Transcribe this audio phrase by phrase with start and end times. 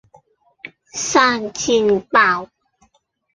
[0.95, 2.49] 生煎包